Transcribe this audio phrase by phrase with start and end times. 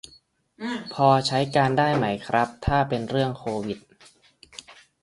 [0.93, 3.79] พอใช้การได้ไหมครับ ถ้าเป็นเรื่องโควิด